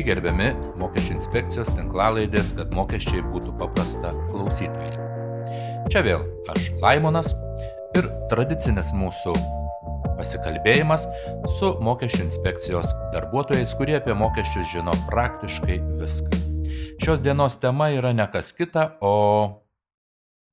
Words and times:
Sveiki 0.00 0.14
gerbiami 0.14 0.46
mokesčių 0.80 1.12
inspekcijos 1.12 1.68
tinklalaidės, 1.76 2.54
kad 2.56 2.70
mokesčiai 2.72 3.20
būtų 3.20 3.50
paprasta 3.60 4.14
klausytojai. 4.30 4.94
Čia 5.92 6.00
vėl 6.06 6.22
aš 6.48 6.70
Laimonas 6.80 7.34
ir 7.98 8.08
tradicinis 8.30 8.94
mūsų 8.96 9.34
pasikalbėjimas 10.16 11.04
su 11.58 11.74
mokesčių 11.84 12.22
inspekcijos 12.30 12.94
darbuotojais, 13.12 13.76
kurie 13.76 13.98
apie 13.98 14.16
mokesčius 14.16 14.72
žino 14.72 14.96
praktiškai 15.10 15.76
viską. 16.00 16.40
Šios 17.04 17.20
dienos 17.20 17.60
tema 17.60 17.90
yra 17.92 18.14
ne 18.16 18.24
kas 18.32 18.54
kita, 18.56 18.94
o 19.04 19.12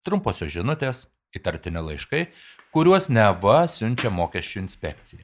trumposios 0.04 0.52
žinutės, 0.60 1.06
įtartini 1.32 1.88
laiškai, 1.88 2.26
kuriuos 2.76 3.08
neva 3.08 3.62
siunčia 3.72 4.12
mokesčių 4.12 4.66
inspekcija. 4.66 5.24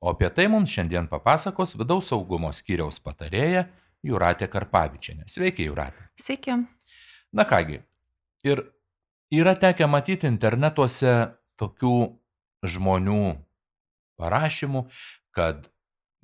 O 0.00 0.10
apie 0.14 0.30
tai 0.32 0.48
mums 0.48 0.72
šiandien 0.72 1.08
papasakos 1.10 1.76
vidaus 1.78 2.10
saugumo 2.12 2.52
skyriaus 2.56 3.00
patarėja 3.04 3.66
Juratė 4.06 4.48
Karpavičianė. 4.48 5.26
Sveiki, 5.28 5.66
Juratė. 5.68 6.08
Sveiki. 6.20 6.56
Na 7.36 7.44
kągi, 7.46 7.82
ir 8.48 8.64
yra 9.30 9.54
tekę 9.60 9.86
matyti 9.86 10.28
internetuose 10.30 11.12
tokių 11.60 11.96
žmonių 12.66 13.24
parašymų, 14.20 14.86
kad 15.36 15.68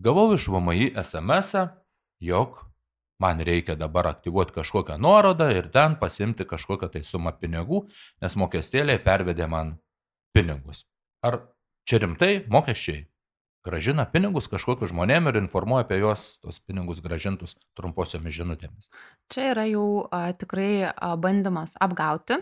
gavau 0.03 0.33
iš 0.35 0.49
VMI 0.53 0.95
SMS, 1.01 1.69
jog 2.21 2.63
man 3.23 3.41
reikia 3.41 3.77
dabar 3.77 4.11
aktyvuoti 4.11 4.57
kažkokią 4.57 4.99
nuorodą 5.01 5.49
ir 5.55 5.71
ten 5.73 5.97
pasimti 6.01 6.45
kažkokią 6.49 6.91
tai 6.93 7.05
sumą 7.05 7.33
pinigų, 7.41 7.87
nes 8.21 8.37
mokestėliai 8.37 9.01
pervedė 9.05 9.49
man 9.49 9.77
pinigus. 10.37 10.85
Ar 11.25 11.41
čia 11.89 12.03
rimtai 12.05 12.45
mokesčiai? 12.53 13.07
Gražina 13.67 14.07
pinigus 14.09 14.47
kažkokiu 14.51 14.89
žmonėm 14.91 15.31
ir 15.31 15.41
informuoja 15.43 15.85
apie 15.87 15.99
juos, 16.01 16.37
tos 16.43 16.61
pinigus 16.63 17.03
gražintus 17.05 17.57
trumposiomis 17.79 18.35
žinutėmis. 18.37 18.91
Čia 19.33 19.51
yra 19.53 19.65
jau 19.67 20.07
a, 20.15 20.31
tikrai 20.39 20.87
a, 20.87 21.15
bandymas 21.19 21.75
apgauti 21.83 22.39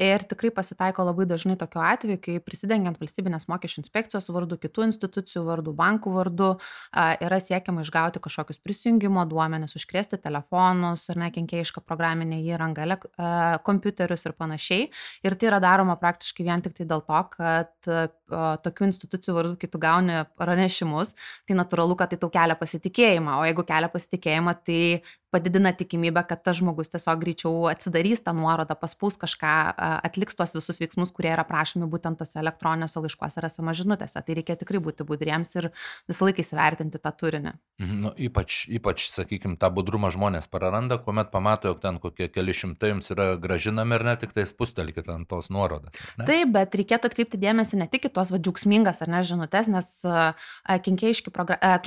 ir 0.00 0.24
tikrai 0.28 0.52
pasitaiko 0.56 1.04
labai 1.04 1.26
dažnai 1.28 1.58
tokiu 1.60 1.82
atveju, 1.84 2.20
kai 2.24 2.36
prisidengiant 2.40 2.96
valstybinės 3.00 3.48
mokesčių 3.52 3.82
inspekcijos 3.82 4.30
vardu, 4.32 4.56
kitų 4.62 4.86
institucijų 4.88 5.44
vardu, 5.50 5.74
bankų 5.76 6.14
vardu 6.16 6.48
a, 6.54 7.12
yra 7.20 7.40
siekiama 7.42 7.84
išgauti 7.84 8.22
kažkokius 8.24 8.62
prisijungimo 8.64 9.26
duomenis, 9.28 9.76
užkrėsti 9.76 10.22
telefonus 10.24 11.04
ar 11.12 11.20
nekenkėjišką 11.26 11.84
programinę 11.84 12.40
įrangą, 12.46 12.88
a, 12.96 13.60
kompiuterius 13.66 14.24
ir 14.30 14.36
panašiai. 14.38 14.88
Ir 15.26 15.36
tai 15.36 15.52
yra 15.52 15.60
daroma 15.62 15.98
praktiškai 16.00 16.48
vien 16.48 16.64
tik 16.64 16.78
tai 16.80 16.88
dėl 16.88 17.04
to, 17.04 17.22
kad 17.36 17.92
a, 17.92 18.08
tokių 18.64 18.88
institucijų 18.88 19.36
vardu, 19.36 19.58
kai 19.60 19.68
tu 19.68 19.80
gauni 19.82 20.22
pranešimus, 20.62 21.14
tai 21.46 21.56
natūralu, 21.58 21.96
kad 21.98 22.12
tai 22.12 22.18
tau 22.20 22.30
kelia 22.30 22.56
pasitikėjimą, 22.58 23.38
o 23.40 23.46
jeigu 23.46 23.64
kelia 23.66 23.90
pasitikėjimą, 23.92 24.54
tai 24.66 25.02
padidina 25.32 25.72
tikimybę, 25.72 26.24
kad 26.28 26.42
tas 26.44 26.58
žmogus 26.60 26.92
tiesiog 26.92 27.20
greičiau 27.22 27.66
atsidarys 27.70 28.20
tą 28.24 28.34
nuorodą, 28.36 28.76
paspaus 28.78 29.16
kažką, 29.20 29.52
atliks 30.04 30.36
tos 30.38 30.54
visus 30.58 30.80
veiksmus, 30.82 31.12
kurie 31.16 31.32
yra 31.32 31.44
prašomi 31.48 31.88
būtent 31.90 32.20
tose 32.20 32.38
elektroniniuose 32.42 33.00
laiškuose 33.02 33.40
ar 33.40 33.48
esama 33.48 33.74
žinutėse. 33.76 34.20
Tai 34.20 34.36
reikia 34.38 34.58
tikrai 34.60 34.82
būti 34.84 35.06
budriems 35.08 35.54
ir 35.56 35.70
visą 36.10 36.28
laiką 36.28 36.44
įsivertinti 36.44 37.00
tą 37.00 37.14
turinį. 37.22 37.54
Mhm, 37.82 38.02
nu, 38.04 38.12
ypač, 38.28 38.66
ypač, 38.70 39.08
sakykime, 39.10 39.56
tą 39.60 39.72
budrumą 39.74 40.12
žmonės 40.14 40.46
praranda, 40.52 41.00
kuomet 41.02 41.32
pamato, 41.32 41.72
jog 41.72 41.80
ten 41.82 41.98
kokie 42.02 42.28
keli 42.30 42.54
šimtai 42.54 42.92
jums 42.92 43.10
yra 43.14 43.32
gražinami 43.40 43.96
ir 43.98 44.06
ne 44.06 44.16
tik 44.20 44.36
tai 44.36 44.44
spustelkite 44.48 45.10
ant 45.14 45.28
tos 45.30 45.48
nuorodas. 45.54 45.96
Taip, 46.20 46.52
bet 46.54 46.76
reikėtų 46.78 47.10
atkreipti 47.10 47.40
dėmesį 47.42 47.80
ne 47.80 47.88
tik 47.90 48.10
į 48.10 48.12
tuos 48.14 48.30
vadžiaugsmingas 48.34 49.02
ar 49.02 49.10
ne 49.16 49.22
žinutės, 49.26 49.70
nes 49.72 49.90
kenkėjiški, 50.86 51.32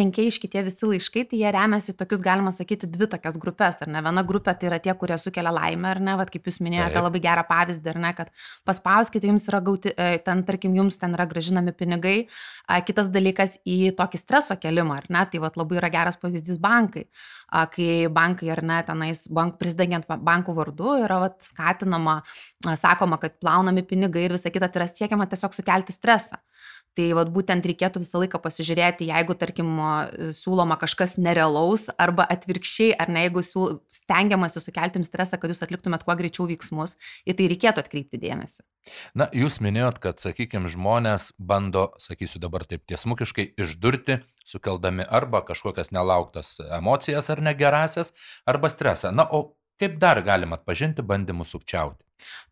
kenkėjiški 0.01 0.51
tie 0.51 0.65
visi 0.65 0.89
laiškai, 0.89 1.25
tai 1.31 1.39
jie 1.43 1.53
remiasi 1.55 1.95
tokius, 1.97 2.23
galima 2.25 2.51
sakyti, 2.55 2.89
dvi 2.91 3.07
tokias 3.11 3.34
kelias 3.35 3.41
grupės, 3.41 3.81
ar 3.81 3.89
ne? 3.89 4.01
Viena 4.01 4.23
grupė 4.23 4.55
tai 4.57 4.69
yra 4.69 4.79
tie, 4.79 4.93
kurie 4.95 5.17
sukelia 5.17 5.51
laimę, 5.51 5.89
ar 5.89 5.99
ne? 5.99 6.15
Vat 6.17 6.31
kaip 6.31 6.45
jūs 6.47 6.59
minėjote, 6.61 7.01
labai 7.01 7.21
gerą 7.21 7.43
pavyzdį, 7.47 7.89
ar 7.91 7.99
ne? 7.99 8.13
Kad 8.15 8.31
paspauskite, 8.65 9.27
jums 9.27 9.47
yra 9.49 9.61
gauti, 9.61 9.93
e, 9.95 10.17
ten, 10.23 10.43
tarkim, 10.43 10.75
jums 10.75 10.97
ten 10.97 11.13
yra 11.13 11.25
gražinami 11.25 11.73
pinigai. 11.73 12.27
Kitas 12.85 13.09
dalykas 13.09 13.59
į 13.65 13.95
tokį 13.95 14.17
streso 14.17 14.55
kelimą, 14.57 14.97
ar 14.97 15.05
ne? 15.09 15.25
Tai 15.31 15.39
vat 15.43 15.57
labai 15.57 15.79
yra 15.79 15.89
geras 15.89 16.17
pavyzdys 16.17 16.59
bankai. 16.59 17.07
Kai 17.71 18.07
bankai, 18.09 18.49
ar 18.51 18.63
ne, 18.63 18.81
tenais 18.83 19.27
bank, 19.29 19.59
prisidengiant 19.59 20.07
bankų 20.07 20.55
vardu 20.55 20.97
yra 21.03 21.19
vat, 21.21 21.37
skatinama, 21.45 22.21
sakoma, 22.75 23.19
kad 23.21 23.37
plaunami 23.39 23.85
pinigai 23.85 24.25
ir 24.25 24.35
visa 24.35 24.49
kita, 24.49 24.67
tai 24.67 24.81
yra 24.81 24.89
siekiama 24.89 25.29
tiesiog 25.29 25.53
sukelti 25.53 25.93
stresą. 25.93 26.41
Tai 26.95 27.05
vat, 27.17 27.31
būtent 27.35 27.65
reikėtų 27.67 27.99
visą 28.03 28.21
laiką 28.21 28.39
pasižiūrėti, 28.43 29.09
jeigu, 29.09 29.35
tarkim, 29.39 29.71
siūloma 30.37 30.77
kažkas 30.79 31.17
nerealaus 31.19 31.89
arba 31.99 32.23
atvirkščiai, 32.31 32.93
ar 32.95 33.11
ne, 33.11 33.25
jeigu 33.25 33.43
siūl, 33.43 33.79
stengiamasi 33.91 34.63
sukelti 34.63 35.01
jums 35.01 35.11
stresą, 35.11 35.39
kad 35.41 35.51
jūs 35.51 35.63
atliktumėt 35.65 36.05
kuo 36.07 36.15
greičiau 36.15 36.47
veiksmus, 36.47 36.95
į 37.27 37.35
tai 37.35 37.49
reikėtų 37.51 37.83
atkreipti 37.83 38.21
dėmesį. 38.21 38.63
Na, 39.17 39.27
jūs 39.35 39.59
minėjot, 39.65 39.99
kad, 40.03 40.23
sakykime, 40.23 40.69
žmonės 40.71 41.33
bando, 41.35 41.89
sakysiu 41.99 42.39
dabar 42.43 42.63
taip 42.69 42.85
tiesmukiškai, 42.87 43.49
išdurti, 43.59 44.21
sukeldami 44.47 45.03
arba 45.03 45.41
kažkokias 45.43 45.91
nelauktas 45.95 46.59
emocijas 46.77 47.31
ar 47.33 47.41
negerasias, 47.43 48.13
arba 48.47 48.71
stresą. 48.71 49.11
Na, 49.15 49.25
o 49.25 49.57
kaip 49.81 49.99
dar 50.01 50.21
galima 50.25 50.59
atpažinti 50.59 51.05
bandymus 51.05 51.53
sukčiauti? 51.55 52.01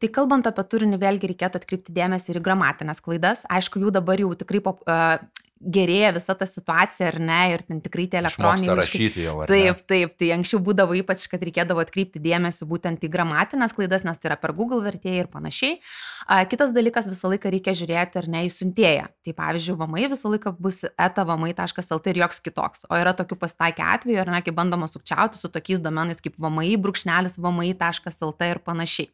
Tai 0.02 0.10
kalbant 0.14 0.48
apie 0.50 0.66
turinį, 0.70 1.00
vėlgi 1.02 1.30
reikėtų 1.32 1.62
atkreipti 1.62 1.96
dėmesį 1.96 2.36
ir 2.36 2.42
gramatinės 2.46 3.02
klaidas. 3.04 3.46
Aišku, 3.50 3.82
jų 3.82 3.94
dabar 3.96 4.22
jau 4.22 4.30
tikrai 4.38 4.62
pop, 4.66 4.84
uh, 4.86 5.18
gerėja 5.64 6.12
visa 6.16 6.36
ta 6.38 6.48
situacija, 6.50 7.08
ar 7.12 7.18
ne, 7.24 7.40
ir 7.54 7.64
ten 7.68 7.80
tikrai 7.84 8.06
tie 8.12 8.20
elektroniniai. 8.20 8.76
rašyti 8.80 9.26
jau? 9.26 9.36
Taip, 9.50 9.82
taip, 9.90 10.16
tai 10.20 10.32
anksčiau 10.36 10.60
būdavo 10.64 10.98
ypač, 11.00 11.26
kad 11.32 11.44
reikėdavo 11.46 11.84
atkreipti 11.84 12.22
dėmesį 12.24 12.68
būtent 12.70 13.06
į 13.06 13.12
gramatinės 13.14 13.76
klaidas, 13.78 14.06
nes 14.08 14.20
tai 14.20 14.32
yra 14.32 14.38
per 14.42 14.56
Google 14.58 14.84
vertėjai 14.86 15.24
ir 15.24 15.32
panašiai. 15.32 15.80
A, 16.28 16.44
kitas 16.50 16.74
dalykas, 16.76 17.10
visą 17.12 17.32
laiką 17.32 17.52
reikia 17.54 17.76
žiūrėti, 17.78 18.22
ar 18.22 18.30
ne, 18.32 18.46
į 18.48 18.54
siuntėją. 18.54 19.10
Tai 19.26 19.36
pavyzdžiui, 19.40 19.80
vamai 19.80 20.06
visą 20.12 20.32
laiką 20.34 20.56
bus 20.60 20.84
etavamai.lt 20.92 22.14
ir 22.14 22.22
joks 22.24 22.44
kitoks. 22.44 22.88
O 22.92 23.00
yra 23.00 23.16
tokių 23.18 23.40
pasitaikę 23.42 23.86
atvejų, 23.96 24.22
ar 24.24 24.34
ne, 24.36 24.44
kai 24.46 24.56
bandoma 24.56 24.90
sukčiauti 24.92 25.40
su 25.40 25.52
tokiais 25.54 25.84
domenais 25.84 26.24
kaip 26.24 26.40
vamai, 26.42 26.72
brūkšnelis 26.80 27.40
vamai.lt 27.42 28.50
ir 28.54 28.64
panašiai. 28.64 29.12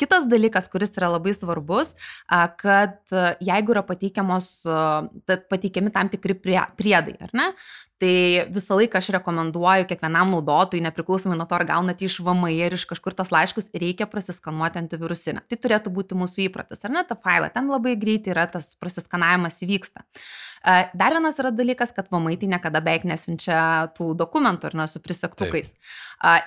Kitas 0.00 0.26
dalykas, 0.30 0.66
kuris 0.72 0.90
yra 0.98 1.12
labai 1.14 1.34
svarbus, 1.36 1.94
kad 2.58 3.14
jeigu 3.38 3.76
yra 3.76 3.84
pateikiamos, 3.86 4.48
pateikiami 5.26 5.92
tam 5.94 6.10
tikri 6.10 6.34
priedai, 6.42 7.14
ar 7.22 7.30
ne, 7.36 7.46
Tai 8.00 8.12
visą 8.48 8.78
laiką 8.80 8.96
aš 8.96 9.10
rekomenduoju 9.18 9.84
kiekvienam 9.90 10.30
naudotojui, 10.32 10.80
nepriklausomai 10.86 11.36
nuo 11.36 11.44
to, 11.44 11.58
ar 11.58 11.66
gaunate 11.68 12.06
iš 12.08 12.16
VMI 12.24 12.54
ar 12.64 12.76
iš 12.78 12.86
kažkur 12.88 13.12
tos 13.16 13.28
laiškus, 13.34 13.68
reikia 13.76 14.08
prasiskanuoti 14.08 14.80
antivirusinę. 14.80 15.44
Tai 15.44 15.58
turėtų 15.60 15.92
būti 15.92 16.16
mūsų 16.16 16.46
įpratis, 16.46 16.80
ar 16.88 16.94
ne, 16.96 17.04
ta 17.04 17.18
failą. 17.18 17.50
Ten 17.52 17.68
labai 17.68 17.98
greitai 18.00 18.32
yra 18.32 18.46
tas 18.48 18.72
prasiskanavimas 18.80 19.60
įvyksta. 19.66 20.06
Dar 20.60 21.14
vienas 21.16 21.38
yra 21.40 21.48
dalykas, 21.56 21.92
kad 21.96 22.08
VMI 22.12 22.36
tai 22.40 22.48
niekada 22.52 22.80
beveik 22.84 23.06
nesiunčia 23.08 23.92
tų 23.96 24.10
dokumentų 24.16 24.68
ar 24.68 24.74
ne 24.82 24.88
su 24.92 25.00
prisegtukais. 25.00 25.72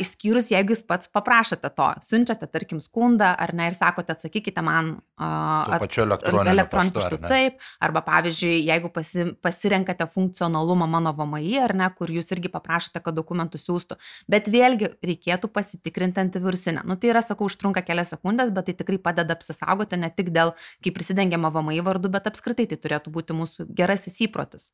Išskyrus, 0.02 0.52
jeigu 0.54 0.76
jūs 0.76 0.84
pats 0.86 1.10
paprašote 1.10 1.70
to, 1.74 1.88
siunčiate, 2.06 2.46
tarkim, 2.50 2.82
skundą 2.82 3.32
ar 3.34 3.54
ne 3.58 3.72
ir 3.72 3.78
sakote, 3.78 4.14
atsakykite 4.14 4.62
man 4.62 5.00
at, 5.18 5.82
elektroniniu 5.90 6.94
paštu. 6.94 7.18
Taip, 7.26 7.58
arba 7.82 8.04
pavyzdžiui, 8.06 8.60
jeigu 8.70 8.94
pasi, 8.94 9.32
pasirenkate 9.42 10.06
funkcionalumą 10.14 10.86
mano 10.94 11.16
VMI 11.18 11.43
VMI, 11.44 11.60
ar 11.62 11.74
ne, 11.76 11.88
kur 11.98 12.12
jūs 12.12 12.32
irgi 12.34 12.50
paprašote, 12.52 13.02
kad 13.04 13.16
dokumentus 13.16 13.66
siūstų. 13.68 13.98
Bet 14.30 14.48
vėlgi 14.52 14.94
reikėtų 15.04 15.50
pasitikrinti 15.54 16.22
antivirusinę. 16.22 16.84
Nu, 16.88 16.96
tai 16.96 17.12
yra, 17.12 17.22
sakau, 17.22 17.48
užtrunka 17.50 17.84
kelias 17.86 18.14
sekundės, 18.14 18.52
bet 18.54 18.70
tai 18.70 18.76
tikrai 18.80 19.00
padeda 19.02 19.36
apsisaugoti 19.36 20.00
ne 20.00 20.10
tik 20.14 20.32
dėl, 20.34 20.54
kai 20.84 20.94
prisidengiama 20.96 21.52
VMI 21.54 21.84
vardu, 21.84 22.12
bet 22.14 22.28
apskritai 22.30 22.68
tai 22.70 22.78
turėtų 22.78 23.14
būti 23.14 23.36
mūsų 23.38 23.68
gerasis 23.76 24.22
įprotis. 24.28 24.72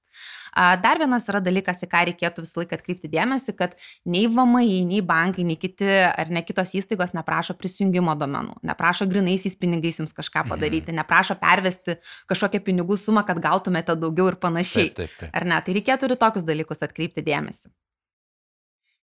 Dar 0.56 1.00
vienas 1.02 1.28
yra 1.30 1.42
dalykas, 1.44 1.84
į 1.86 1.90
ką 1.90 2.06
reikėtų 2.12 2.46
visą 2.46 2.62
laiką 2.62 2.80
atkreipti 2.80 3.12
dėmesį, 3.12 3.56
kad 3.58 3.76
nei 4.06 4.28
VMI, 4.30 4.84
nei 4.90 5.02
bankai, 5.06 5.46
nei 5.48 5.58
kiti 5.60 5.88
ar 5.90 6.32
ne 6.34 6.44
kitos 6.46 6.74
įstaigos 6.78 7.14
neprašo 7.18 7.56
prisijungimo 7.60 8.16
domenų, 8.20 8.60
neprašo 8.66 9.08
grinaisiais 9.10 9.58
pinigais 9.60 10.00
jums 10.02 10.16
kažką 10.18 10.46
mhm. 10.46 10.54
padaryti, 10.54 10.92
mhm. 10.92 11.02
neprašo 11.02 11.38
pervesti 11.40 12.00
kažkokią 12.30 12.64
pinigų 12.66 12.98
sumą, 13.00 13.24
kad 13.28 13.42
gautumėte 13.44 13.96
daugiau 14.00 14.30
ir 14.32 14.40
panašiai. 14.42 14.90
Taip, 14.90 14.98
taip, 15.00 15.18
taip. 15.20 15.36
Ar 15.36 15.46
ne? 15.48 15.60
Tai 15.66 15.76
reikėtų 15.78 16.10
ir 16.10 16.16
tokius 16.20 16.46
dalykus 16.48 16.59
dalykus 16.60 16.84
atkreipti 16.86 17.24
dėmesį. 17.26 17.72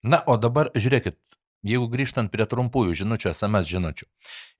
Na, 0.08 0.22
o 0.30 0.38
dabar 0.38 0.70
žiūrėkit, 0.78 1.18
jeigu 1.66 1.88
grįžtant 1.90 2.32
prie 2.32 2.46
trumpųjų 2.46 3.00
žinučių, 3.02 3.32
SMS 3.34 3.72
žinučių. 3.72 4.08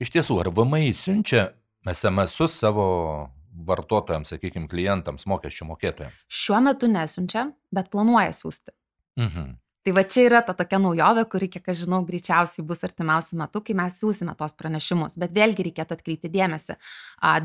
Iš 0.02 0.14
tiesų, 0.16 0.40
ar 0.42 0.52
VMI 0.56 0.94
siunčia 0.98 1.52
SMS 1.88 2.40
savo 2.52 2.88
vartotojams, 3.68 4.34
sakykime, 4.34 4.70
klientams, 4.70 5.28
mokesčių 5.30 5.70
mokėtojams? 5.72 6.26
Šiuo 6.30 6.60
metu 6.66 6.90
nesiunčia, 6.92 7.48
bet 7.74 7.90
planuoja 7.94 8.34
siūsti. 8.36 8.74
Mhm. 9.18 9.56
Tai 9.88 9.94
va 9.96 10.02
čia 10.04 10.26
yra 10.28 10.42
ta 10.44 10.52
tokia 10.52 10.82
naujovė, 10.84 11.22
kuri, 11.32 11.48
kiek 11.48 11.70
aš 11.72 11.86
žinau, 11.86 12.02
greičiausiai 12.04 12.66
bus 12.68 12.82
artimiausiu 12.84 13.38
metu, 13.40 13.62
kai 13.64 13.72
mes 13.80 13.94
siūsime 13.96 14.34
tos 14.36 14.52
pranešimus. 14.60 15.14
Bet 15.16 15.32
vėlgi 15.32 15.64
reikėtų 15.64 15.96
atkreipti 15.96 16.28
dėmesį. 16.34 16.76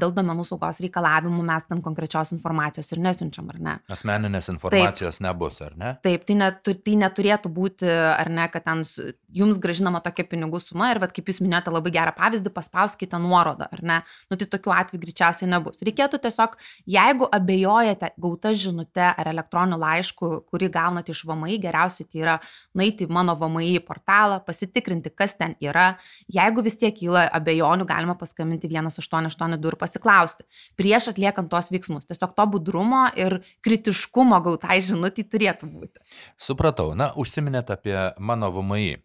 Dėl 0.00 0.10
domenų 0.16 0.42
saugos 0.48 0.80
reikalavimų 0.82 1.44
mes 1.46 1.68
ten 1.68 1.78
konkrečios 1.84 2.32
informacijos 2.34 2.90
ir 2.90 2.98
nesiunčiam, 3.04 3.46
ar 3.54 3.60
ne? 3.62 3.74
Asmeninės 3.94 4.50
informacijos 4.50 5.20
Taip. 5.20 5.26
nebus, 5.28 5.60
ar 5.62 5.76
ne? 5.78 5.92
Taip, 6.02 6.24
tai, 6.26 6.36
net, 6.40 6.58
tai 6.66 6.96
neturėtų 7.04 7.52
būti, 7.54 7.86
ar 7.86 8.32
ne, 8.34 8.48
kad 8.50 8.66
ten 8.66 8.82
jums 9.30 9.62
gražinama 9.62 10.02
tokia 10.02 10.26
pinigų 10.26 10.64
suma 10.64 10.90
ir, 10.90 10.98
bet 11.04 11.14
kaip 11.14 11.30
jūs 11.30 11.38
minėjote 11.44 11.76
labai 11.76 11.94
gerą 11.94 12.16
pavyzdį, 12.18 12.50
paspauskite 12.58 13.22
nuorodą, 13.22 13.70
ar 13.70 13.84
ne? 13.86 14.00
Nu 14.34 14.40
tai 14.40 14.50
tokių 14.50 14.74
atvejų 14.80 15.04
greičiausiai 15.06 15.52
nebus. 15.54 15.78
Reikėtų 15.86 16.18
tiesiog, 16.26 16.58
jeigu 16.90 17.30
abejojate 17.38 18.12
gauta 18.18 18.50
žinute 18.50 19.08
ar 19.14 19.30
elektroniniu 19.30 19.78
laišku, 19.86 20.34
kurį 20.50 20.74
gaunate 20.74 21.14
iš 21.14 21.22
VMI, 21.30 21.62
geriausiai 21.62 22.10
tai 22.10 22.24
yra 22.26 22.31
yra 22.32 22.40
nueiti 22.78 23.06
į 23.06 23.12
mano 23.12 23.34
VMI 23.38 23.80
portalą, 23.86 24.40
pasitikrinti, 24.46 25.12
kas 25.14 25.36
ten 25.38 25.54
yra. 25.60 25.98
Jeigu 26.32 26.62
vis 26.64 26.78
tiek 26.80 26.94
kyla 26.96 27.26
abejonių, 27.32 27.86
galima 27.88 28.16
paskambinti 28.18 28.70
1882 28.70 29.72
ir 29.72 29.78
pasiklausti. 29.80 30.46
Prieš 30.76 31.12
atliekant 31.12 31.50
tos 31.52 31.70
veiksmus. 31.72 32.06
Tiesiog 32.08 32.34
to 32.36 32.46
budrumo 32.54 33.06
ir 33.18 33.40
kritiškumo 33.64 34.40
gautai 34.44 34.80
žinutį 34.82 35.26
turėtų 35.28 35.70
būti. 35.70 36.02
Supratau. 36.40 36.92
Na, 36.96 37.12
užsiminėt 37.16 37.72
apie 37.72 37.96
mano 38.18 38.52
VMI 38.52 39.02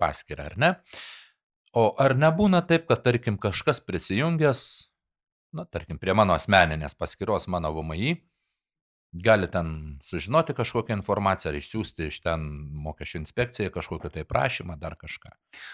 paskirtą, 0.00 0.50
ar 0.50 0.56
ne? 0.60 0.74
O 1.76 1.90
ar 2.02 2.16
nebūna 2.18 2.64
taip, 2.66 2.88
kad, 2.88 3.04
tarkim, 3.04 3.36
kažkas 3.38 3.78
prisijungęs, 3.86 4.62
na, 5.54 5.66
tarkim, 5.70 6.00
prie 6.02 6.16
mano 6.18 6.34
asmeninės 6.34 6.96
paskiros 6.98 7.46
mano 7.52 7.70
VMI, 7.76 8.16
gali 9.12 9.46
ten 9.50 9.98
sužinoti 10.06 10.54
kažkokią 10.54 10.94
informaciją 10.94 11.50
ar 11.50 11.56
išsiųsti 11.58 12.06
iš 12.06 12.20
ten 12.22 12.44
mokesčių 12.84 13.18
inspekcijai 13.24 13.72
kažkokį 13.74 14.10
tai 14.14 14.22
prašymą, 14.24 14.76
dar 14.78 14.94
kažką. 15.00 15.32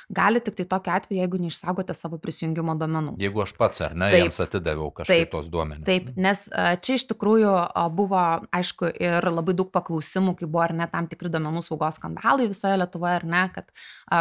Gali 0.08 0.40
tik 0.40 0.56
tai 0.56 0.64
tokiu 0.70 0.94
atveju, 0.94 1.20
jeigu 1.20 1.40
neišsaugote 1.42 1.94
savo 1.94 2.16
prisijungimo 2.22 2.76
duomenų. 2.80 3.16
Jeigu 3.20 3.42
aš 3.44 3.52
pats 3.58 3.82
ar 3.84 3.96
ne, 3.98 4.08
taip, 4.14 4.24
jiems 4.24 4.40
atidaviau 4.40 4.88
kažkaip 4.96 5.30
tos 5.34 5.50
duomenys. 5.52 5.84
Taip, 5.84 6.08
nes 6.16 6.46
čia 6.80 6.96
iš 6.96 7.04
tikrųjų 7.12 7.52
buvo, 7.98 8.22
aišku, 8.56 8.88
ir 9.04 9.28
labai 9.28 9.56
daug 9.58 9.68
paklausimų, 9.74 10.36
kai 10.40 10.48
buvo 10.48 10.64
ar 10.64 10.74
ne 10.80 10.88
tam 10.92 11.10
tikri 11.10 11.28
duomenų 11.34 11.64
saugos 11.66 12.00
skandalai 12.00 12.48
visoje 12.48 12.80
Lietuvoje, 12.80 13.20
ar 13.20 13.28
ne, 13.28 13.44
kad 13.52 13.68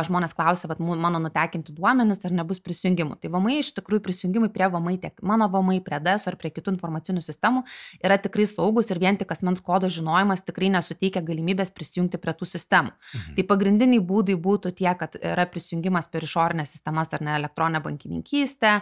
žmonės 0.10 0.36
klausė, 0.36 0.68
kad 0.74 0.84
mano 0.84 1.24
nutekinti 1.24 1.72
duomenys 1.78 2.20
ar 2.28 2.36
nebus 2.36 2.60
prisijungimų. 2.60 3.16
Tai 3.24 3.32
VMI 3.32 3.62
iš 3.64 3.72
tikrųjų 3.80 4.04
prisijungimai 4.10 4.52
prie 4.52 4.68
VMI 4.76 5.00
tiek 5.08 5.24
mano 5.24 5.48
VMI, 5.54 5.80
prie 5.88 6.04
DES 6.04 6.28
ar 6.28 6.40
prie 6.42 6.52
kitų 6.52 6.76
informacinių 6.76 7.24
sistemų 7.24 7.64
yra 8.04 8.20
tikrai 8.20 8.48
saugus 8.50 8.92
ir 8.92 9.00
vien 9.06 9.20
tik 9.20 9.32
asmens 9.36 9.62
kodo 9.66 9.90
žinojimas 9.94 10.44
tikrai 10.48 10.72
nesuteikia 10.74 11.24
galimybės 11.26 11.72
prisijungti 11.76 12.20
prie 12.22 12.34
tų 12.34 12.50
sistemų. 12.50 12.94
Mhm. 12.96 13.36
Tai 13.38 13.48
pagrindiniai 13.54 14.04
būdai 14.12 14.38
būtų 14.48 14.74
tie, 14.82 14.90
kad 15.00 15.20
yra 15.22 15.46
prisijungimas 15.52 16.10
per 16.12 16.26
išorinės 16.26 16.74
sistemas 16.76 17.14
ar 17.14 17.24
ne 17.26 17.38
elektroninę 17.38 17.84
bankininkystę, 17.86 18.80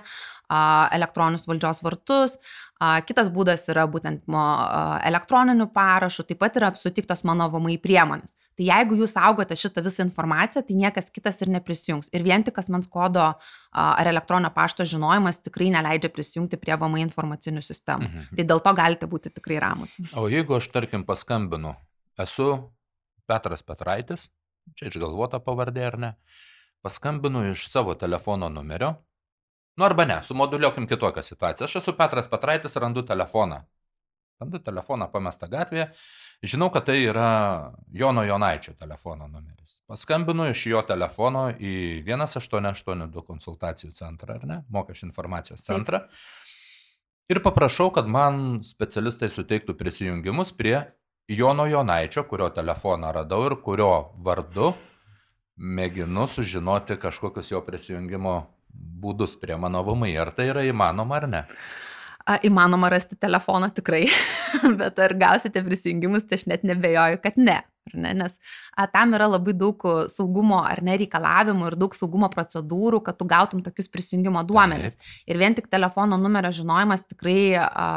elektroninius 0.93 1.47
valdžios 1.49 1.83
vartus. 1.83 2.37
Kitas 3.07 3.29
būdas 3.31 3.67
yra 3.71 3.85
būtent 3.87 4.25
elektroniniu 5.07 5.69
parašu, 5.71 6.25
taip 6.27 6.39
pat 6.41 6.57
yra 6.59 6.71
sutiktos 6.75 7.23
mano 7.27 7.45
VMI 7.53 7.77
priemonės. 7.83 8.33
Tai 8.53 8.65
jeigu 8.67 8.97
jūs 8.99 9.15
saugote 9.15 9.55
šitą 9.57 9.81
visą 9.85 10.03
informaciją, 10.05 10.61
tai 10.67 10.75
niekas 10.77 11.07
kitas 11.13 11.39
ir 11.41 11.49
neprisijungs. 11.53 12.11
Ir 12.13 12.25
vien 12.25 12.43
tik 12.45 12.59
asmens 12.61 12.89
kodo 12.91 13.31
ar 13.73 14.09
elektroninio 14.11 14.51
pašto 14.53 14.85
žinojimas 14.85 15.41
tikrai 15.41 15.71
neleidžia 15.73 16.11
prisijungti 16.13 16.59
prie 16.61 16.75
VMI 16.77 17.05
informacinių 17.07 17.63
sistemų. 17.65 18.09
Mhm. 18.09 18.37
Tai 18.37 18.47
dėl 18.51 18.61
to 18.67 18.75
galite 18.77 19.09
būti 19.09 19.33
tikrai 19.33 19.57
ramus. 19.63 19.97
O 20.19 20.27
jeigu 20.29 20.59
aš, 20.59 20.69
tarkim, 20.75 21.05
paskambinu, 21.07 21.73
esu 22.21 22.51
Petras 23.29 23.65
Petraitis, 23.65 24.27
čia 24.77 24.91
išgalvota 24.91 25.39
pavardė 25.41 25.87
ar 25.87 25.97
ne, 25.97 26.11
paskambinu 26.85 27.47
iš 27.53 27.69
savo 27.71 27.95
telefono 27.97 28.51
numerio, 28.53 28.97
nu 29.77 29.85
arba 29.85 30.05
ne, 30.05 30.19
sumoduliuokim 30.23 30.87
kitokią 30.87 31.23
situaciją. 31.23 31.69
Aš 31.69 31.79
esu 31.81 31.95
Petras 31.97 32.27
Petraitis, 32.29 32.75
randu 32.81 33.05
telefoną. 33.07 33.63
Randu 34.41 34.59
telefoną 34.59 35.07
pamestą 35.13 35.47
gatvėje 35.49 35.91
Žinau, 36.43 36.67
kad 36.75 36.83
tai 36.89 36.97
yra 37.07 37.71
Jono 37.95 38.25
Jonaičio 38.27 38.73
telefono 38.75 39.29
numeris. 39.31 39.77
Paskambinu 39.87 40.49
iš 40.51 40.65
jo 40.67 40.81
telefono 40.83 41.45
į 41.55 42.03
1882 42.03 43.23
konsultacijų 43.23 43.93
centrą, 43.95 44.35
ar 44.35 44.43
ne, 44.49 44.57
mokesčių 44.75 45.07
informacijos 45.07 45.63
centrą. 45.63 46.01
Ir 47.31 47.39
paprašau, 47.45 47.93
kad 47.95 48.11
man 48.11 48.59
specialistai 48.67 49.31
suteiktų 49.31 49.77
prisijungimus 49.79 50.51
prie 50.57 50.81
Jono 51.31 51.63
Jonaičio, 51.71 52.25
kurio 52.27 52.49
telefoną 52.51 53.13
radau 53.15 53.45
ir 53.47 53.55
kurio 53.63 53.93
vardu 54.19 54.73
mėginu 55.55 56.27
sužinoti 56.27 56.99
kažkokius 56.99 57.53
jo 57.53 57.63
prisijungimo 57.63 58.35
būdus 58.73 59.35
prie 59.41 59.57
mano 59.59 59.83
VMI. 59.85 60.15
Ar 60.21 60.33
tai 60.35 60.49
yra 60.51 60.63
įmanoma 60.67 61.19
ar 61.19 61.29
ne? 61.29 61.43
A, 62.23 62.37
įmanoma 62.47 62.87
rasti 62.93 63.17
telefoną 63.19 63.67
tikrai, 63.75 64.05
bet 64.79 64.99
ar 65.03 65.13
gausite 65.19 65.63
prisijungimus, 65.65 66.23
tai 66.27 66.39
aš 66.39 66.47
net 66.53 66.63
nebejoju, 66.67 67.19
kad 67.23 67.39
ne. 67.39 67.59
Ne? 67.91 68.13
Nes 68.15 68.37
a, 68.79 68.85
tam 68.87 69.11
yra 69.17 69.27
labai 69.27 69.51
daug 69.59 69.81
saugumo 70.07 70.61
ar 70.63 70.79
nereikalavimų 70.87 71.67
ir 71.67 71.75
daug 71.81 71.97
saugumo 71.97 72.29
procedūrų, 72.31 73.01
kad 73.03 73.19
tu 73.19 73.27
gautum 73.27 73.59
tokius 73.65 73.91
prisijungimo 73.91 74.45
duomenis. 74.47 74.95
Taip. 74.95 75.11
Ir 75.27 75.41
vien 75.41 75.57
tik 75.57 75.67
telefono 75.73 76.17
numerio 76.21 76.53
žinojimas 76.55 77.03
tikrai 77.09 77.37
a, 77.59 77.89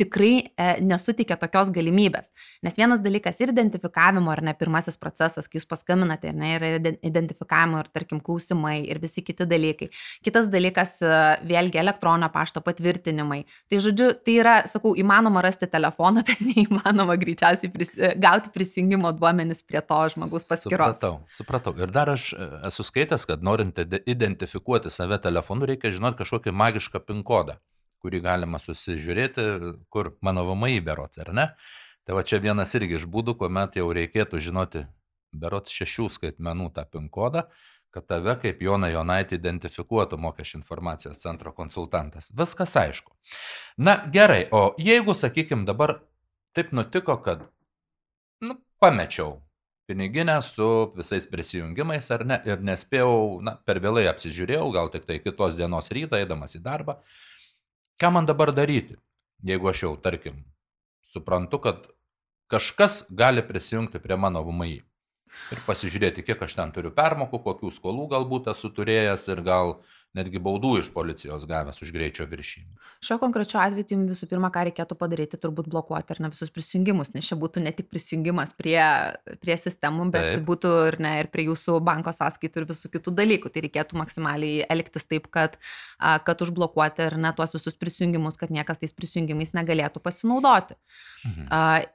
tikrai 0.00 0.32
e, 0.40 0.68
nesuteikia 0.84 1.36
tokios 1.40 1.70
galimybės. 1.74 2.30
Nes 2.64 2.76
vienas 2.78 3.02
dalykas 3.04 3.40
ir 3.42 3.52
identifikavimo, 3.52 4.30
ar 4.32 4.42
ne 4.46 4.54
pirmasis 4.56 4.98
procesas, 5.00 5.48
kai 5.50 5.60
jūs 5.60 5.68
paskambinate, 5.68 6.32
ne, 6.36 6.54
yra 6.56 6.70
identifikavimo 7.06 7.82
ir, 7.82 7.90
tarkim, 7.94 8.22
klausimai 8.24 8.78
ir 8.86 9.00
visi 9.02 9.24
kiti 9.26 9.46
dalykai. 9.48 9.90
Kitas 10.26 10.50
dalykas, 10.52 10.96
e, 11.04 11.20
vėlgi, 11.50 11.80
elektroninio 11.82 12.30
pašto 12.34 12.62
patvirtinimai. 12.64 13.42
Tai, 13.70 13.82
žodžiu, 13.86 14.12
tai 14.24 14.36
yra, 14.40 14.56
sakau, 14.70 14.94
įmanoma 14.98 15.44
rasti 15.44 15.68
telefoną, 15.70 16.24
bet 16.28 16.42
neįmanoma 16.44 17.18
greičiausiai 17.20 17.72
pris, 17.74 17.92
e, 17.98 18.14
gauti 18.20 18.52
prisijungimo 18.54 19.12
duomenis 19.18 19.64
prie 19.66 19.84
to 19.84 20.00
žmogus 20.14 20.48
paskyros. 20.50 20.96
Supratau, 20.96 21.14
supratau. 21.40 21.76
Ir 21.80 21.92
dar 21.94 22.12
aš 22.14 22.32
e, 22.36 22.50
esu 22.70 22.86
skaitęs, 22.86 23.28
kad 23.28 23.44
norint 23.44 23.80
identifikuoti 24.00 24.92
save 24.92 25.20
telefonu, 25.22 25.68
reikia 25.68 25.92
žinoti 25.94 26.22
kažkokį 26.22 26.56
magišką 26.56 27.04
pin 27.04 27.24
kodą 27.26 27.60
kurį 28.00 28.22
galima 28.24 28.60
susižiūrėti, 28.62 29.46
kur 29.92 30.14
mano 30.24 30.44
VMI 30.48 30.80
berots, 30.84 31.20
ar 31.22 31.32
ne? 31.36 31.46
Tai 32.06 32.16
va 32.16 32.24
čia 32.26 32.40
vienas 32.42 32.72
irgi 32.74 32.96
iš 32.98 33.06
būdų, 33.10 33.36
kuomet 33.38 33.76
jau 33.78 33.90
reikėtų 33.94 34.40
žinoti 34.42 34.86
berots 35.36 35.74
šešių 35.74 36.08
skaitmenų 36.16 36.70
tą 36.74 36.86
PIN 36.90 37.10
kodą, 37.12 37.44
kad 37.94 38.06
tave 38.06 38.36
kaip 38.42 38.62
Jona 38.62 38.90
Jonaitį 38.90 39.36
identifikuotų 39.38 40.18
mokesčių 40.22 40.60
informacijos 40.60 41.20
centro 41.22 41.52
konsultantas. 41.54 42.30
Viskas 42.36 42.76
aišku. 42.78 43.12
Na 43.78 43.98
gerai, 44.14 44.44
o 44.50 44.72
jeigu, 44.78 45.14
sakykime, 45.14 45.66
dabar 45.68 45.98
taip 46.56 46.72
nutiko, 46.74 47.18
kad 47.22 47.44
nu, 48.42 48.58
pamečiau 48.82 49.40
piniginę 49.90 50.38
su 50.42 50.92
visais 50.94 51.26
prisijungimais 51.26 52.10
ar 52.14 52.22
ne 52.26 52.38
ir 52.46 52.62
nespėjau, 52.62 53.40
na, 53.42 53.56
per 53.66 53.80
vėlai 53.82 54.06
apsižiūrėjau, 54.10 54.68
gal 54.76 54.90
tik 54.94 55.06
tai 55.08 55.18
kitos 55.18 55.58
dienos 55.58 55.90
rytą 55.90 56.20
eidamas 56.22 56.54
į 56.54 56.62
darbą, 56.62 57.00
ką 58.00 58.10
man 58.14 58.26
dabar 58.26 58.52
daryti, 58.56 58.96
jeigu 59.44 59.68
aš 59.68 59.84
jau, 59.84 59.94
tarkim, 60.00 60.44
suprantu, 61.04 61.60
kad 61.60 61.88
kažkas 62.50 63.04
gali 63.10 63.42
prisijungti 63.46 64.00
prie 64.02 64.16
mano 64.16 64.42
VMI 64.46 64.80
ir 65.54 65.62
pasižiūrėti, 65.66 66.24
kiek 66.26 66.40
aš 66.42 66.56
ten 66.58 66.72
turiu 66.74 66.90
permokų, 66.94 67.42
kokių 67.44 67.70
skolų 67.76 68.08
galbūt 68.14 68.50
esu 68.54 68.72
turėjęs 68.74 69.28
ir 69.30 69.42
gal 69.46 69.76
netgi 70.16 70.40
baudų 70.42 70.76
iš 70.80 70.88
policijos 70.94 71.44
gavęs 71.46 71.78
už 71.84 71.92
greičio 71.94 72.26
viršymą. 72.30 72.78
Šiuo 73.00 73.16
konkrečiu 73.22 73.60
atveju 73.62 73.86
tai 73.88 73.98
visų 74.10 74.26
pirma, 74.28 74.50
ką 74.52 74.66
reikėtų 74.68 74.96
padaryti, 74.98 75.38
turbūt 75.40 75.70
blokuoti 75.72 76.12
ar 76.12 76.18
ne 76.20 76.30
visus 76.32 76.50
prisijungimus, 76.52 77.12
nes 77.14 77.28
čia 77.30 77.38
būtų 77.40 77.62
ne 77.64 77.72
tik 77.76 77.88
prisijungimas 77.92 78.52
prie, 78.58 78.80
prie 79.40 79.56
sistemų, 79.56 80.08
bet 80.12 80.26
taip. 80.34 80.42
būtų 80.48 80.72
ir, 80.88 80.98
ne, 81.00 81.12
ir 81.22 81.30
prie 81.32 81.46
jūsų 81.46 81.78
banko 81.86 82.12
sąskaitų 82.16 82.60
ir 82.60 82.66
visų 82.68 82.90
kitų 82.96 83.14
dalykų. 83.22 83.52
Tai 83.54 83.64
reikėtų 83.64 84.00
maksimaliai 84.02 84.66
elgtis 84.74 85.08
taip, 85.08 85.30
kad, 85.32 85.56
kad 86.26 86.44
užblokuoti 86.44 87.06
ar 87.06 87.16
ne 87.20 87.32
tuos 87.38 87.54
visus 87.56 87.78
prisijungimus, 87.78 88.36
kad 88.40 88.52
niekas 88.52 88.82
tais 88.82 88.92
prisijungimais 88.96 89.54
negalėtų 89.56 90.02
pasinaudoti. 90.04 90.76
Mhm. 91.24 91.48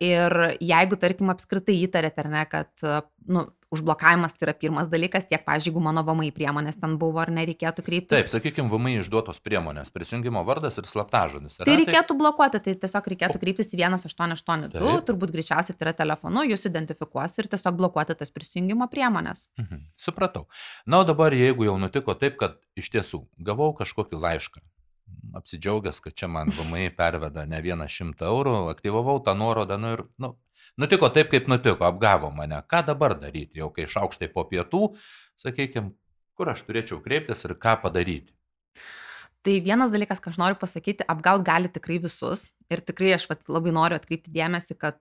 Ir 0.08 0.40
jeigu, 0.64 0.98
tarkim, 1.04 1.30
apskritai 1.36 1.78
įtarėte 1.84 2.26
ar 2.26 2.34
ne, 2.34 2.48
kad 2.50 2.90
nu, 3.28 3.46
užblokavimas 3.76 4.36
tai 4.36 4.48
yra 4.48 4.56
pirmas 4.58 4.90
dalykas, 4.92 5.28
tiek, 5.30 5.44
pažiūrėjau, 5.46 5.72
jeigu 5.72 5.84
mano 5.84 6.04
VMI 6.08 6.32
priemonės 6.36 6.80
ten 6.82 6.98
buvo 7.02 7.22
ar 7.24 7.32
nereikėtų 7.34 7.86
kreiptis. 7.86 8.14
Taip, 8.14 8.32
sakykime, 8.32 8.70
VMI 8.72 9.00
išduotos 9.04 9.42
priemonės, 9.46 9.92
prisijungimo 9.96 10.44
vardas 10.48 10.80
ir 10.82 10.90
slaptažodis. 10.90 11.60
Tai 11.62 11.78
reikėtų 11.82 12.14
taip? 12.14 12.22
blokuoti, 12.22 12.62
tai 12.66 12.76
tiesiog 12.84 13.10
reikėtų 13.14 13.42
kreiptis 13.42 13.74
į 13.74 13.82
1882, 13.86 14.76
taip. 14.76 15.08
turbūt 15.10 15.34
greičiausiai 15.36 15.78
tai 15.78 15.90
yra 15.90 15.96
telefonu, 15.98 16.46
jūs 16.50 16.68
identifikuos 16.70 17.40
ir 17.42 17.52
tiesiog 17.52 17.82
blokuoti 17.82 18.18
tas 18.20 18.34
prisijungimo 18.36 18.88
priemonės. 18.92 19.48
Mhm, 19.62 19.88
supratau. 20.00 20.46
Na, 20.86 21.02
o 21.02 21.08
dabar, 21.08 21.36
jeigu 21.36 21.68
jau 21.70 21.76
nutiko 21.82 22.16
taip, 22.20 22.40
kad 22.42 22.62
iš 22.80 22.94
tiesų 22.96 23.26
gavau 23.42 23.74
kažkokį 23.78 24.22
laišką 24.22 24.64
apsidžiaugęs, 25.36 26.00
kad 26.04 26.14
čia 26.14 26.28
man 26.32 26.52
VMI 26.56 26.90
perveda 26.98 27.46
ne 27.50 27.60
vieną 27.64 27.88
šimtą 27.92 28.30
eurų, 28.32 28.56
aktyvavau 28.72 29.20
tą 29.26 29.36
nuorodą, 29.38 29.78
nu 29.82 29.92
ir, 29.96 30.04
nu, 30.22 30.32
nutiko 30.82 31.10
taip, 31.14 31.32
kaip 31.34 31.50
nutiko, 31.52 31.86
apgavo 31.88 32.32
mane. 32.36 32.62
Ką 32.72 32.84
dabar 32.90 33.18
daryti, 33.20 33.62
jau 33.62 33.72
kai 33.76 33.88
šaukštai 33.92 34.32
po 34.34 34.46
pietų, 34.50 34.88
sakykime, 35.40 35.94
kur 36.36 36.52
aš 36.52 36.66
turėčiau 36.68 37.02
kreiptis 37.04 37.46
ir 37.48 37.56
ką 37.60 37.78
padaryti. 37.84 38.34
Tai 39.46 39.60
vienas 39.62 39.92
dalykas, 39.94 40.20
ką 40.24 40.34
aš 40.34 40.40
noriu 40.42 40.58
pasakyti, 40.58 41.06
apgaut 41.12 41.44
gali 41.46 41.70
tikrai 41.70 42.00
visus. 42.02 42.50
Ir 42.74 42.82
tikrai 42.82 43.14
aš 43.14 43.28
vat, 43.30 43.44
labai 43.52 43.76
noriu 43.76 44.00
atkreipti 44.00 44.34
dėmesį, 44.34 44.78
kad 44.82 45.00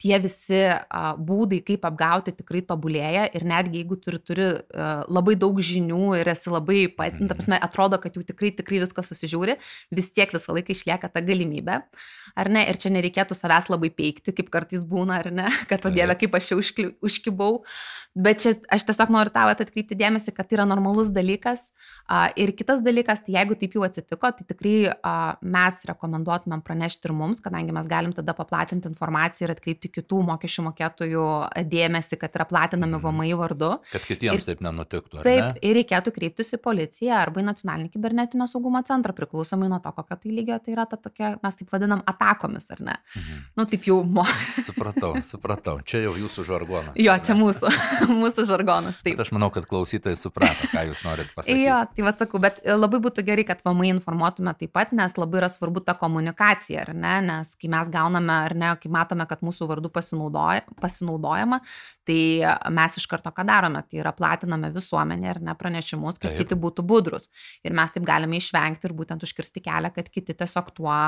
tie 0.00 0.16
visi 0.22 0.60
a, 0.64 1.12
būdai, 1.16 1.60
kaip 1.66 1.84
apgauti, 1.84 2.32
tikrai 2.36 2.62
tobulėja 2.66 3.26
ir 3.36 3.44
netgi 3.48 3.82
jeigu 3.82 3.98
turi, 4.00 4.20
turi 4.24 4.46
a, 4.48 4.90
labai 5.12 5.36
daug 5.40 5.60
žinių 5.60 6.14
ir 6.20 6.30
esi 6.32 6.52
labai, 6.52 6.86
pat, 6.96 7.18
mm. 7.18 7.28
ta 7.28 7.36
prasme, 7.36 7.58
atrodo, 7.60 8.00
kad 8.00 8.16
jau 8.16 8.24
tikrai, 8.26 8.52
tikrai 8.56 8.80
viską 8.86 9.04
susižiūri, 9.04 9.58
vis 9.96 10.10
tiek 10.16 10.32
visą 10.32 10.56
laiką 10.56 10.72
išlieka 10.72 11.10
ta 11.12 11.22
galimybė, 11.24 11.80
ar 12.40 12.52
ne, 12.52 12.64
ir 12.70 12.80
čia 12.80 12.92
nereikėtų 12.94 13.36
savęs 13.36 13.68
labai 13.72 13.92
peikti, 13.92 14.32
kaip 14.36 14.48
kartais 14.52 14.86
būna, 14.88 15.20
ar 15.20 15.30
ne, 15.34 15.48
kad, 15.70 15.84
o 15.84 15.92
dieve, 15.92 16.16
kaip 16.22 16.38
aš 16.40 16.52
jau 16.54 16.60
užkli, 16.62 16.88
užkibau, 17.04 17.60
bet 18.16 18.40
čia 18.42 18.54
aš 18.72 18.88
tiesiog 18.88 19.12
noriu 19.12 19.34
tavo 19.34 19.52
atkreipti 19.52 19.98
dėmesį, 20.00 20.32
kad 20.34 20.48
tai 20.48 20.58
yra 20.58 20.68
normalus 20.68 21.12
dalykas. 21.12 21.70
A, 22.08 22.30
ir 22.40 22.54
kitas 22.56 22.80
dalykas, 22.82 23.20
tai 23.26 23.36
jeigu 23.36 23.58
taip 23.60 23.76
jau 23.76 23.84
atsitiko, 23.86 24.32
tai 24.32 24.48
tikrai 24.48 24.74
a, 24.96 25.14
mes 25.44 25.84
rekomenduotumėm 25.92 26.64
pranešti 26.64 27.10
ir 27.10 27.16
mums, 27.20 27.44
kadangi 27.44 27.76
mes 27.76 27.86
galim 27.90 28.16
tada 28.16 28.34
paplatinti 28.38 28.88
informaciją 28.90 29.48
ir 29.50 29.54
atkreipti 29.54 29.89
kitų 29.94 30.20
mokesčių 30.28 30.64
mokėtojų 30.68 31.26
dėmesį, 31.70 32.18
kad 32.20 32.36
yra 32.38 32.46
platinami 32.50 32.98
mhm. 32.98 33.20
VMI 33.20 33.38
vardu. 33.40 33.70
Kad 33.92 34.06
kitiems 34.08 34.44
ir, 34.44 34.46
taip 34.52 34.64
nenutiktų. 34.64 35.22
Taip, 35.24 35.40
ne? 35.40 35.50
ir 35.66 35.76
reikėtų 35.80 36.14
kreiptis 36.16 36.54
į 36.56 36.60
policiją 36.64 37.18
arba 37.20 37.42
į 37.42 37.46
nacionalinį 37.50 37.92
kibernetinio 37.94 38.48
saugumo 38.50 38.82
centrą, 38.86 39.14
priklausomai 39.16 39.70
nuo 39.70 39.80
to, 39.82 39.92
kokio 39.96 40.18
tai 40.20 40.34
lygio 40.34 40.58
tai 40.62 40.74
yra 40.76 40.86
ta 40.90 40.98
tokia, 41.00 41.34
mes 41.42 41.58
taip 41.58 41.72
vadinam, 41.74 42.04
atakomis, 42.10 42.68
ar 42.74 42.84
ne? 42.90 42.96
Mhm. 43.16 43.42
Nu, 43.58 43.66
taip 43.70 43.88
jau. 43.88 44.00
Mo... 44.04 44.24
supratau, 44.66 45.12
supratau. 45.24 45.78
Čia 45.86 46.04
jau 46.06 46.14
jūsų 46.18 46.44
žargonas. 46.48 46.98
Jo, 47.00 47.14
čia 47.24 47.36
mūsų, 47.38 47.70
mūsų 48.22 48.46
žargonas. 48.48 49.00
Taip. 49.00 49.16
Bet 49.16 49.26
aš 49.26 49.32
manau, 49.36 49.50
kad 49.54 49.68
klausytojai 49.70 50.18
suprato, 50.18 50.68
ką 50.72 50.84
jūs 50.90 51.04
norite 51.06 51.32
pasakyti. 51.36 51.64
jo, 51.64 51.78
tai 51.96 52.06
vad 52.06 52.20
sakau, 52.20 52.40
bet 52.42 52.60
labai 52.66 53.00
būtų 53.02 53.24
gerai, 53.26 53.46
kad 53.48 53.62
VMI 53.64 53.94
informuotume 53.96 54.54
taip 54.58 54.74
pat, 54.76 54.92
nes 54.96 55.16
labai 55.18 55.40
yra 55.42 55.50
svarbu 55.52 55.82
ta 55.86 55.94
komunikacija, 55.98 56.84
ar 56.84 56.92
ne? 56.96 57.14
Nes 57.30 57.54
kai 57.60 57.70
mes 57.72 57.90
gauname, 57.92 58.36
ar 58.50 58.56
ne, 58.58 58.72
kai 58.82 58.90
matome, 58.92 59.24
kad 59.30 59.44
mūsų 59.46 59.68
vardu 59.70 59.79
pasinaudoja, 59.88 60.66
pasinaudojama, 60.82 61.60
tai 62.04 62.20
mes 62.76 62.98
iš 63.00 63.06
karto 63.08 63.32
ką 63.32 63.46
darome, 63.48 63.80
tai 63.88 64.02
yra 64.02 64.12
platiname 64.12 64.68
visuomenė 64.74 65.30
ir 65.32 65.42
nepranešimus, 65.48 66.20
kad 66.20 66.34
taip. 66.34 66.44
kiti 66.44 66.60
būtų 66.60 66.84
budrus. 66.84 67.30
Ir 67.64 67.72
mes 67.72 67.90
taip 67.94 68.04
galime 68.04 68.36
išvengti 68.36 68.90
ir 68.90 68.96
būtent 68.98 69.24
užkirsti 69.24 69.64
kelią, 69.64 69.94
kad 69.96 70.12
kiti 70.12 70.36
tiesiog 70.36 70.74
tuo 70.76 70.98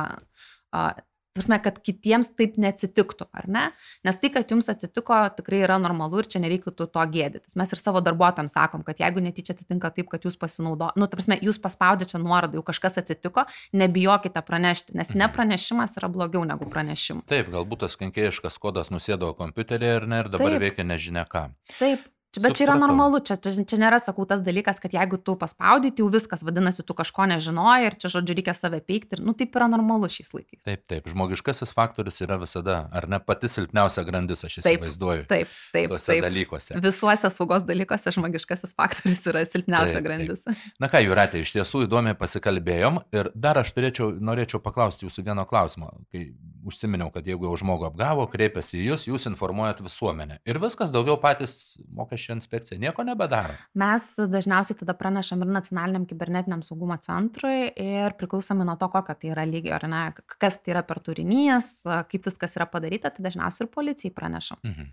Prasme, 1.33 1.57
kad 1.65 1.79
kitiems 1.81 2.29
taip 2.37 2.59
neatsitiktų, 2.61 3.25
ar 3.33 3.47
ne? 3.49 3.63
Nes 4.05 4.19
tai, 4.21 4.29
kad 4.35 4.51
jums 4.53 4.67
atsitiko, 4.69 5.17
tikrai 5.39 5.63
yra 5.65 5.79
normalu 5.81 6.21
ir 6.21 6.27
čia 6.29 6.43
nereikėtų 6.45 6.87
to 6.93 7.05
gėdytis. 7.15 7.57
Mes 7.57 7.73
ir 7.73 7.81
savo 7.81 8.03
darbuotojams 8.05 8.53
sakom, 8.53 8.83
kad 8.85 9.01
jeigu 9.01 9.23
netyčia 9.25 9.55
atsitinka 9.57 9.89
taip, 9.97 10.11
kad 10.13 10.27
jūs 10.29 10.37
pasinaudo, 10.37 10.91
nu, 11.01 11.09
ta 11.09 11.17
prasme, 11.17 11.39
jūs 11.41 11.57
paspaudėte 11.65 12.13
čia 12.13 12.21
nuorodą, 12.21 12.61
jau 12.61 12.67
kažkas 12.69 13.01
atsitiko, 13.01 13.47
nebijokite 13.73 14.45
pranešti, 14.45 14.93
nes 14.99 15.09
Mhm. 15.09 15.23
nepranešimas 15.25 15.97
yra 15.97 16.13
blogiau 16.13 16.45
negu 16.45 16.69
pranešimas. 16.69 17.25
Taip, 17.33 17.49
galbūt 17.49 17.87
tas 17.87 17.97
kenkėjiškas 17.97 18.61
kodas 18.61 18.93
nusėdo 18.93 19.33
kompiuterį 19.35 19.97
ir, 19.97 20.07
ne, 20.07 20.21
ir 20.21 20.29
dabar 20.29 20.53
Taip. 20.53 20.61
veikia 20.61 20.85
nežinia 20.85 21.25
ką. 21.25 21.49
Taip. 21.79 22.05
Čia- 22.33 22.43
Bet 22.43 22.57
čia 22.57 22.65
yra 22.65 22.73
Supratau. 22.75 22.89
normalu, 22.89 23.19
čia, 23.21 23.37
čia, 23.37 23.51
čia 23.69 23.77
nėra, 23.77 23.99
sakau, 24.01 24.25
tas 24.27 24.41
dalykas, 24.41 24.79
kad 24.81 24.91
jeigu 24.97 25.19
tu 25.21 25.35
paspaudai, 25.37 25.91
tai 25.93 26.01
jau 26.01 26.09
viskas, 26.09 26.41
vadinasi, 26.43 26.81
tu 26.89 26.95
kažko 26.97 27.27
nežinojai 27.29 27.87
ir 27.91 27.97
čia, 28.01 28.09
žodžiu, 28.09 28.37
reikia 28.39 28.55
save 28.57 28.81
peikti. 28.81 29.19
Ir, 29.19 29.21
nu, 29.21 29.35
taip 29.37 29.53
yra 29.55 29.69
normalu 29.69 30.09
šiais 30.09 30.33
laikais. 30.33 30.63
Taip, 30.65 30.87
taip, 30.89 31.11
žmogiškasis 31.13 31.75
faktorius 31.77 32.23
yra 32.25 32.39
visada, 32.41 32.89
ar 32.91 33.05
ne 33.07 33.19
pati 33.21 33.51
silpniausia 33.53 34.01
grandis, 34.09 34.45
aš 34.49 34.57
Taip, 34.65 34.81
įsivaizduoju. 34.81 35.27
Taip, 35.29 35.53
taip, 35.77 35.89
Tuose 35.93 36.09
taip. 36.15 36.25
dalykuose. 36.25 36.81
Visuose 36.81 37.29
saugos 37.37 37.67
dalykuose 37.69 38.15
žmogiškasis 38.17 38.73
faktorius 38.81 39.27
yra 39.29 39.45
silpniausia 39.45 40.01
Taip, 40.01 40.01
taip. 40.01 40.09
grandis. 40.09 40.47
Na 40.81 40.89
ką, 40.89 41.05
Juratė, 41.05 41.45
iš 41.45 41.53
tiesų 41.53 41.85
įdomiai 41.85 42.17
pasikalbėjom 42.17 43.03
ir 43.13 43.29
dar 43.37 43.61
aš 43.61 43.75
turėčiau, 43.77 44.09
norėčiau 44.25 44.57
paklausti 44.65 45.05
jūsų 45.05 45.25
vieno 45.29 45.45
klausimo. 45.45 45.93
Kai 46.11 46.31
užsiminiau, 46.65 47.13
kad 47.13 47.27
jeigu 47.27 47.45
jau 47.45 47.57
žmogų 47.61 47.91
apgavo, 47.91 48.25
kreipiasi 48.31 48.79
į 48.81 48.89
jūs, 48.93 49.05
jūs 49.11 49.27
informuojat 49.29 49.81
visuomenę. 49.85 50.39
Ir 50.47 50.61
viskas 50.63 50.93
daugiau 50.95 51.19
patys 51.21 51.77
mokesčio 52.23 52.35
inspekcija 52.35 52.79
nieko 52.79 53.03
nebedaro. 53.05 53.55
Mes 53.75 54.15
dažniausiai 54.17 54.79
tada 54.79 54.95
pranešam 54.95 55.43
ir 55.43 55.49
nacionaliniam 55.49 56.07
kibernetiniam 56.07 56.63
saugumo 56.63 56.97
centrui 57.03 57.73
ir 57.77 58.15
priklausomai 58.19 58.67
nuo 58.67 58.77
to, 58.77 58.89
kokio 58.89 59.15
tai 59.15 59.33
yra 59.33 59.45
lygio, 59.45 59.75
ar 59.75 59.89
ne, 59.89 60.13
kas 60.39 60.61
tai 60.63 60.75
yra 60.75 60.83
per 60.83 61.01
turinys, 61.01 61.83
kaip 61.85 62.27
viskas 62.27 62.57
yra 62.57 62.67
padaryta, 62.67 63.11
tai 63.11 63.25
dažniausiai 63.25 63.67
ir 63.67 63.73
policijai 63.73 64.15
pranešam. 64.15 64.59
Mhm. 64.65 64.93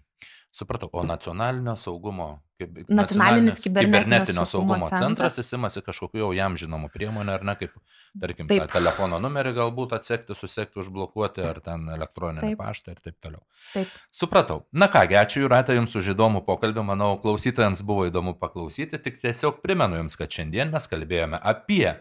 Supratau, 0.52 0.90
o 0.92 1.04
nacionalinio 1.06 1.76
saugumo, 1.78 2.40
kaip 2.58 2.88
Nacionalinis 2.90 3.62
kibernetinio 3.62 4.00
kibernetinio 4.00 4.46
saugumo 4.50 4.74
saugumo 4.74 4.88
centras. 4.90 5.36
centras 5.36 5.38
įsimasi 5.44 5.84
kažkokiu 5.86 6.24
jau 6.24 6.30
jam 6.34 6.56
žinomų 6.58 6.90
priemonių, 6.90 7.36
ar 7.36 7.46
ne, 7.46 7.54
kaip, 7.60 7.76
tarkim, 8.20 8.50
Taip. 8.50 8.66
telefono 8.74 9.20
numerį 9.22 9.54
galbūt 9.60 9.94
atsekti, 10.00 10.34
susekti, 10.34 10.82
užblokuoti, 10.82 11.46
ar 11.46 11.62
ten 11.62 11.86
elektroninį 11.94 12.48
Taip. 12.48 12.64
paštą 12.64 12.96
ir 12.96 13.04
taip 13.06 13.20
toliau. 13.22 13.44
Taip. 13.76 13.94
Supratau. 14.10 14.64
Na 14.74 14.90
kągi, 14.90 15.20
ačiū 15.22 15.46
Jūratė 15.46 15.78
Jums 15.78 15.94
už 16.02 16.16
įdomų 16.16 16.42
pokalbį, 16.50 16.88
manau, 16.90 17.12
klausytojams 17.22 17.86
buvo 17.86 18.10
įdomu 18.10 18.34
paklausyti, 18.42 18.98
tik 18.98 19.22
tiesiog 19.22 19.62
primenu 19.62 20.02
Jums, 20.02 20.18
kad 20.18 20.34
šiandien 20.34 20.74
mes 20.74 20.90
kalbėjome 20.90 21.38
apie 21.38 21.94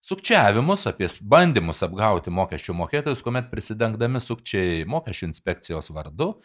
sukčiavimus, 0.00 0.86
apie 0.88 1.10
bandymus 1.20 1.82
apgauti 1.84 2.30
mokesčių 2.32 2.78
mokėtojus, 2.78 3.26
kuomet 3.26 3.50
prisidengdami 3.50 4.22
sukčiai 4.22 4.86
mokesčių 4.88 5.32
inspekcijos 5.34 5.90
vardu 5.90 6.36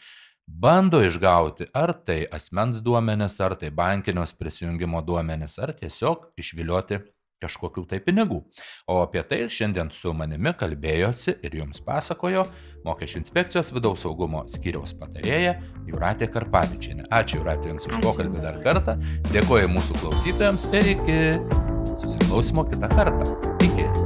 bando 0.47 1.01
išgauti 1.03 1.69
ar 1.73 1.93
tai 2.05 2.23
asmens 2.31 2.81
duomenis, 2.83 3.39
ar 3.41 3.55
tai 3.59 3.71
bankinios 3.71 4.33
prisijungimo 4.33 5.01
duomenis, 5.01 5.59
ar 5.59 5.73
tiesiog 5.77 6.31
išvilioti 6.37 7.01
kažkokių 7.43 7.85
tai 7.89 7.99
pinigų. 8.03 8.39
O 8.89 9.01
apie 9.03 9.23
tai 9.27 9.43
šiandien 9.51 9.91
su 9.93 10.13
manimi 10.15 10.53
kalbėjosi 10.57 11.37
ir 11.45 11.59
jums 11.61 11.83
pasakojo 11.85 12.45
Mokesčių 12.85 13.17
inspekcijos 13.23 13.71
vidaus 13.73 14.03
saugumo 14.05 14.43
skyriaus 14.51 14.93
patarėja 14.99 15.55
Juratė 15.89 16.29
Karpavičianė. 16.29 17.07
Ačiū 17.09 17.41
Juratė 17.41 17.71
Jums 17.73 17.89
už 17.89 17.97
pokalbį 18.05 18.45
dar 18.45 18.61
kartą. 18.65 18.99
Dėkoju 19.31 19.73
mūsų 19.73 19.97
klausytojams 20.03 20.69
ir 20.77 20.91
iki 20.93 21.19
susiklausimo 21.95 22.69
kitą 22.69 22.93
kartą. 22.93 23.31
Iki. 23.65 24.04